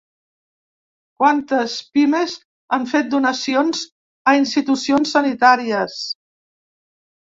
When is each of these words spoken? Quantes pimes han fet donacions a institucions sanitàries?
Quantes 1.21 1.75
pimes 1.99 2.35
han 2.79 2.89
fet 2.95 3.13
donacions 3.13 3.87
a 4.27 4.37
institucions 4.43 5.17
sanitàries? 5.21 6.05